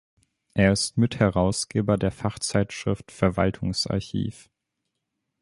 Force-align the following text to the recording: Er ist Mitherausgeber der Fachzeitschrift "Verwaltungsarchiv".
Er 0.55 0.71
ist 0.71 0.97
Mitherausgeber 0.97 1.95
der 1.95 2.09
Fachzeitschrift 2.09 3.11
"Verwaltungsarchiv". 3.11 4.49